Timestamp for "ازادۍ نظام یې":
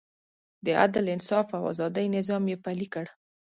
1.73-2.57